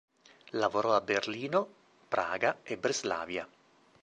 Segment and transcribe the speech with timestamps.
[0.53, 1.67] Lavorò a Berlino,
[2.07, 3.47] Praga e Breslavia.